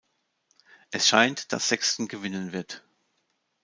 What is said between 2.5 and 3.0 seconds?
wird.